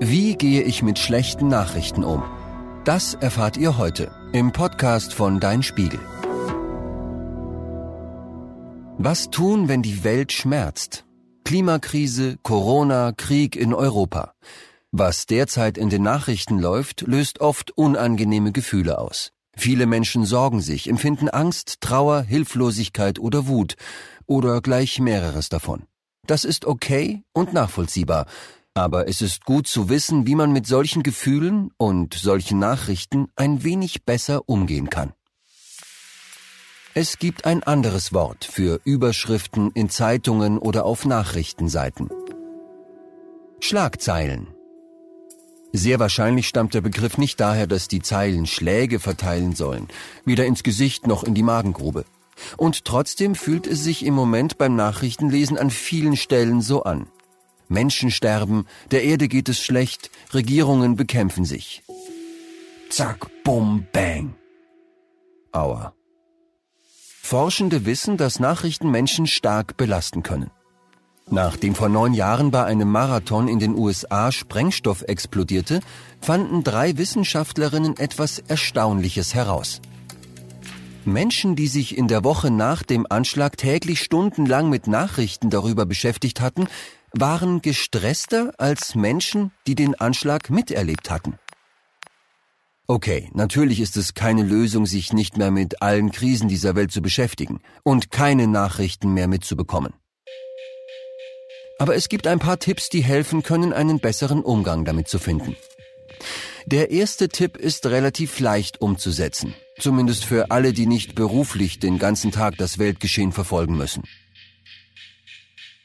[0.00, 2.22] Wie gehe ich mit schlechten Nachrichten um?
[2.84, 6.00] Das erfahrt ihr heute im Podcast von Dein Spiegel.
[8.98, 11.06] Was tun, wenn die Welt schmerzt?
[11.44, 14.34] Klimakrise, Corona, Krieg in Europa.
[14.92, 19.32] Was derzeit in den Nachrichten läuft, löst oft unangenehme Gefühle aus.
[19.56, 23.76] Viele Menschen sorgen sich, empfinden Angst, Trauer, Hilflosigkeit oder Wut
[24.26, 25.84] oder gleich mehreres davon.
[26.26, 28.26] Das ist okay und nachvollziehbar,
[28.76, 33.64] aber es ist gut zu wissen, wie man mit solchen Gefühlen und solchen Nachrichten ein
[33.64, 35.14] wenig besser umgehen kann.
[36.92, 42.10] Es gibt ein anderes Wort für Überschriften in Zeitungen oder auf Nachrichtenseiten.
[43.60, 44.48] Schlagzeilen.
[45.72, 49.88] Sehr wahrscheinlich stammt der Begriff nicht daher, dass die Zeilen Schläge verteilen sollen,
[50.24, 52.04] weder ins Gesicht noch in die Magengrube.
[52.58, 57.06] Und trotzdem fühlt es sich im Moment beim Nachrichtenlesen an vielen Stellen so an.
[57.68, 61.82] Menschen sterben, der Erde geht es schlecht, Regierungen bekämpfen sich.
[62.90, 64.34] Zack, bum, bang.
[65.52, 65.94] Aua.
[67.22, 70.50] Forschende wissen, dass Nachrichten Menschen stark belasten können.
[71.28, 75.80] Nachdem vor neun Jahren bei einem Marathon in den USA Sprengstoff explodierte,
[76.20, 79.80] fanden drei Wissenschaftlerinnen etwas Erstaunliches heraus.
[81.04, 86.40] Menschen, die sich in der Woche nach dem Anschlag täglich stundenlang mit Nachrichten darüber beschäftigt
[86.40, 86.68] hatten,
[87.20, 91.38] waren gestresster als Menschen, die den Anschlag miterlebt hatten.
[92.88, 97.02] Okay, natürlich ist es keine Lösung, sich nicht mehr mit allen Krisen dieser Welt zu
[97.02, 99.92] beschäftigen und keine Nachrichten mehr mitzubekommen.
[101.78, 105.56] Aber es gibt ein paar Tipps, die helfen können, einen besseren Umgang damit zu finden.
[106.64, 112.30] Der erste Tipp ist relativ leicht umzusetzen, zumindest für alle, die nicht beruflich den ganzen
[112.30, 114.04] Tag das Weltgeschehen verfolgen müssen.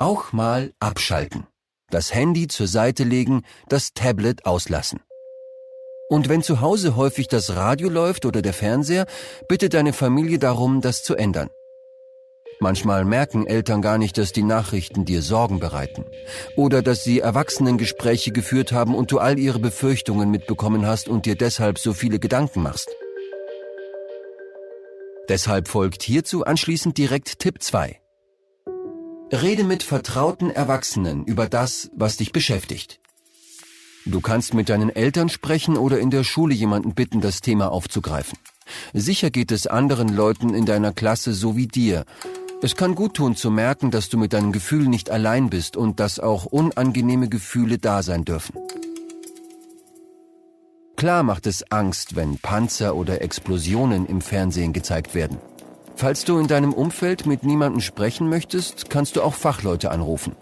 [0.00, 1.48] Auch mal abschalten.
[1.90, 5.00] Das Handy zur Seite legen, das Tablet auslassen.
[6.08, 9.06] Und wenn zu Hause häufig das Radio läuft oder der Fernseher,
[9.48, 11.50] bitte deine Familie darum, das zu ändern.
[12.60, 16.04] Manchmal merken Eltern gar nicht, dass die Nachrichten dir Sorgen bereiten.
[16.56, 21.34] Oder dass sie Erwachsenengespräche geführt haben und du all ihre Befürchtungen mitbekommen hast und dir
[21.34, 22.88] deshalb so viele Gedanken machst.
[25.28, 28.00] Deshalb folgt hierzu anschließend direkt Tipp 2.
[29.30, 33.00] Rede mit vertrauten Erwachsenen über das, was dich beschäftigt.
[34.06, 38.38] Du kannst mit deinen Eltern sprechen oder in der Schule jemanden bitten, das Thema aufzugreifen.
[38.92, 42.04] Sicher geht es anderen Leuten in deiner Klasse so wie dir
[42.60, 46.00] es kann gut tun zu merken, dass du mit deinem Gefühl nicht allein bist und
[46.00, 48.56] dass auch unangenehme Gefühle da sein dürfen.
[50.96, 55.38] Klar macht es Angst, wenn Panzer oder Explosionen im Fernsehen gezeigt werden.
[55.98, 60.36] Falls du in deinem Umfeld mit niemandem sprechen möchtest, kannst du auch Fachleute anrufen.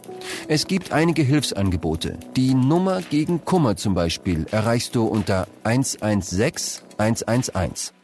[0.49, 2.19] Es gibt einige Hilfsangebote.
[2.37, 7.95] Die Nummer gegen Kummer zum Beispiel erreichst du unter 116 111.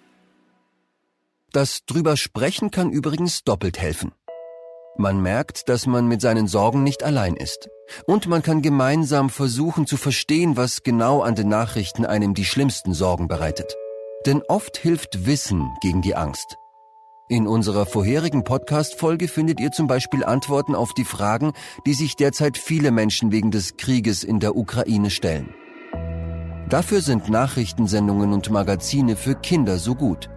[1.53, 4.13] Das drüber sprechen kann übrigens doppelt helfen.
[4.97, 7.69] Man merkt, dass man mit seinen Sorgen nicht allein ist.
[8.07, 12.95] Und man kann gemeinsam versuchen zu verstehen, was genau an den Nachrichten einem die schlimmsten
[12.95, 13.77] Sorgen bereitet.
[14.25, 16.57] Denn oft hilft Wissen gegen die Angst.
[17.29, 21.53] In unserer vorherigen Podcast-Folge findet ihr zum Beispiel Antworten auf die Fragen,
[21.87, 25.55] die sich derzeit viele Menschen wegen des Krieges in der Ukraine stellen.
[26.69, 30.31] Dafür sind Nachrichtensendungen und Magazine für Kinder so gut.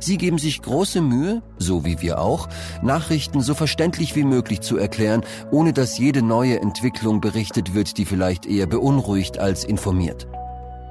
[0.00, 2.48] Sie geben sich große Mühe, so wie wir auch,
[2.82, 8.04] Nachrichten so verständlich wie möglich zu erklären, ohne dass jede neue Entwicklung berichtet wird, die
[8.04, 10.26] vielleicht eher beunruhigt als informiert.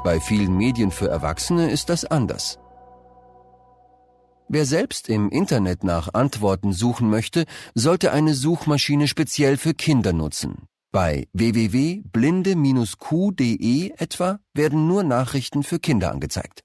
[0.03, 2.59] Bei vielen Medien für Erwachsene ist das anders.
[4.55, 10.67] Wer selbst im Internet nach Antworten suchen möchte, sollte eine Suchmaschine speziell für Kinder nutzen.
[10.91, 16.61] Bei www.blinde-q.de etwa werden nur Nachrichten für Kinder angezeigt.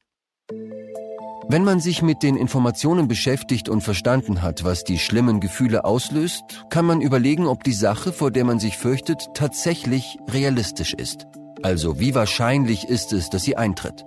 [1.49, 6.67] Wenn man sich mit den Informationen beschäftigt und verstanden hat, was die schlimmen Gefühle auslöst,
[6.69, 11.27] kann man überlegen, ob die Sache, vor der man sich fürchtet, tatsächlich realistisch ist.
[11.63, 14.05] Also wie wahrscheinlich ist es, dass sie eintritt.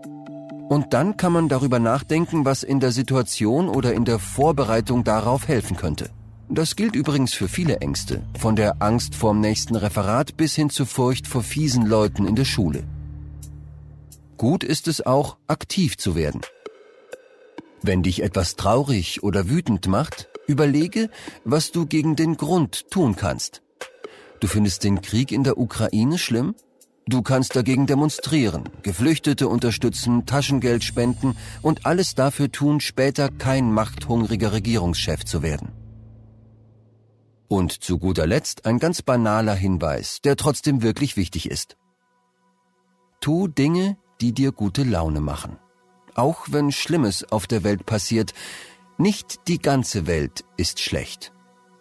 [0.71, 5.49] Und dann kann man darüber nachdenken, was in der Situation oder in der Vorbereitung darauf
[5.49, 6.11] helfen könnte.
[6.47, 10.85] Das gilt übrigens für viele Ängste, von der Angst vorm nächsten Referat bis hin zur
[10.85, 12.85] Furcht vor fiesen Leuten in der Schule.
[14.37, 16.39] Gut ist es auch, aktiv zu werden.
[17.81, 21.09] Wenn dich etwas traurig oder wütend macht, überlege,
[21.43, 23.61] was du gegen den Grund tun kannst.
[24.39, 26.55] Du findest den Krieg in der Ukraine schlimm?
[27.11, 34.53] Du kannst dagegen demonstrieren, Geflüchtete unterstützen, Taschengeld spenden und alles dafür tun, später kein machthungriger
[34.53, 35.73] Regierungschef zu werden.
[37.49, 41.75] Und zu guter Letzt ein ganz banaler Hinweis, der trotzdem wirklich wichtig ist.
[43.19, 45.57] Tu Dinge, die dir gute Laune machen.
[46.15, 48.33] Auch wenn Schlimmes auf der Welt passiert,
[48.97, 51.33] nicht die ganze Welt ist schlecht.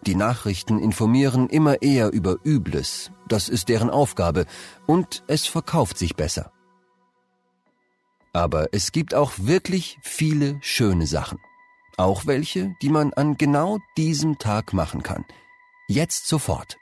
[0.07, 4.45] Die Nachrichten informieren immer eher über Übles, das ist deren Aufgabe,
[4.87, 6.51] und es verkauft sich besser.
[8.33, 11.39] Aber es gibt auch wirklich viele schöne Sachen.
[11.97, 15.25] Auch welche, die man an genau diesem Tag machen kann.
[15.87, 16.77] Jetzt sofort.